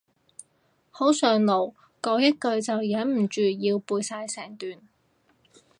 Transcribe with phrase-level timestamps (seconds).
[0.89, 4.79] 好上腦，講一句就忍唔住要背晒成段